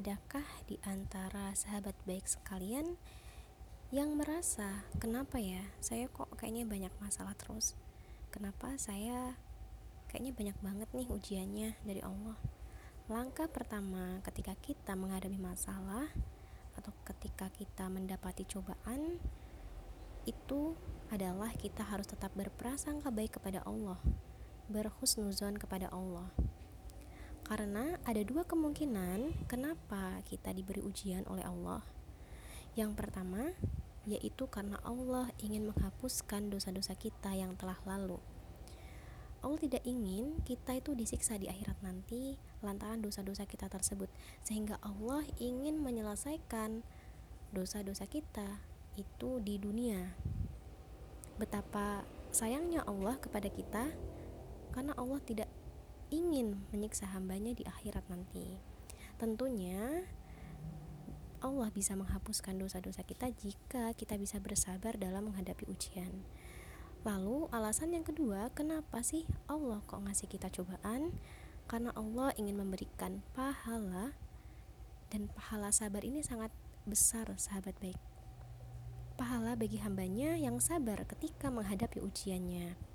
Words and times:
adakah 0.00 0.48
di 0.64 0.80
antara 0.88 1.52
sahabat 1.52 1.92
baik 2.08 2.24
sekalian 2.24 2.96
yang 3.92 4.16
merasa 4.16 4.80
kenapa 4.96 5.36
ya 5.36 5.60
saya 5.76 6.08
kok 6.08 6.32
kayaknya 6.40 6.64
banyak 6.64 6.94
masalah 7.04 7.36
terus? 7.36 7.76
Kenapa 8.32 8.72
saya 8.80 9.36
kayaknya 10.08 10.32
banyak 10.32 10.58
banget 10.64 10.88
nih 10.96 11.04
ujiannya 11.04 11.70
dari 11.84 12.00
Allah? 12.00 12.40
Langkah 13.12 13.44
pertama 13.52 14.24
ketika 14.24 14.56
kita 14.56 14.96
menghadapi 14.96 15.36
masalah 15.36 16.08
atau 16.80 16.96
ketika 17.04 17.52
kita 17.52 17.92
mendapati 17.92 18.48
cobaan 18.48 19.20
itu 20.24 20.80
adalah 21.12 21.52
kita 21.60 21.84
harus 21.84 22.08
tetap 22.08 22.32
berprasangka 22.32 23.12
baik 23.12 23.36
kepada 23.36 23.60
Allah 23.68 24.00
berhusnuzon 24.72 25.60
kepada 25.60 25.92
Allah 25.92 26.32
karena 27.50 27.98
ada 28.06 28.22
dua 28.22 28.46
kemungkinan 28.46 29.50
kenapa 29.50 30.22
kita 30.30 30.54
diberi 30.54 30.86
ujian 30.86 31.26
oleh 31.26 31.42
Allah 31.42 31.82
yang 32.78 32.94
pertama 32.94 33.50
yaitu 34.08 34.48
karena 34.48 34.78
Allah 34.86 35.28
ingin 35.42 35.68
menghapuskan 35.68 36.48
dosa-dosa 36.48 36.96
kita 36.96 37.36
yang 37.36 37.52
telah 37.58 37.76
lalu. 37.84 38.16
Allah 39.40 39.60
tidak 39.60 39.84
ingin 39.88 40.40
kita 40.44 40.76
itu 40.76 40.92
disiksa 40.92 41.36
di 41.40 41.48
akhirat 41.48 41.80
nanti 41.80 42.36
lantaran 42.60 43.00
dosa-dosa 43.00 43.48
kita 43.48 43.72
tersebut, 43.72 44.08
sehingga 44.44 44.76
Allah 44.84 45.24
ingin 45.40 45.80
menyelesaikan 45.80 46.84
dosa-dosa 47.52 48.04
kita 48.04 48.60
itu 49.00 49.40
di 49.40 49.56
dunia. 49.56 50.12
Betapa 51.40 52.04
sayangnya 52.28 52.84
Allah 52.84 53.16
kepada 53.16 53.48
kita, 53.48 53.88
karena 54.76 54.92
Allah 55.00 55.20
tidak 55.24 55.48
ingin 56.10 56.66
menyiksa 56.74 57.06
hambanya 57.10 57.54
di 57.54 57.64
akhirat 57.64 58.04
nanti. 58.10 58.58
Tentunya 59.16 60.04
Allah 61.40 61.72
bisa 61.72 61.96
menghapuskan 61.96 62.60
dosa-dosa 62.60 63.00
kita 63.00 63.32
jika 63.32 63.96
kita 63.96 64.20
bisa 64.20 64.36
bersabar 64.36 65.00
dalam 65.00 65.32
menghadapi 65.32 65.64
ujian. 65.72 66.12
Lalu 67.00 67.48
alasan 67.48 67.96
yang 67.96 68.04
kedua, 68.04 68.52
kenapa 68.52 69.00
sih 69.00 69.24
Allah 69.48 69.80
kok 69.88 70.04
ngasih 70.04 70.28
kita 70.28 70.52
cobaan? 70.52 71.16
Karena 71.64 71.96
Allah 71.96 72.36
ingin 72.36 72.60
memberikan 72.60 73.24
pahala 73.32 74.12
dan 75.08 75.32
pahala 75.32 75.72
sabar 75.72 76.04
ini 76.04 76.20
sangat 76.20 76.52
besar 76.84 77.32
sahabat 77.40 77.72
baik. 77.80 77.96
Pahala 79.16 79.56
bagi 79.56 79.80
hambanya 79.80 80.36
yang 80.36 80.60
sabar 80.60 81.08
ketika 81.08 81.48
menghadapi 81.48 82.04
ujiannya. 82.04 82.89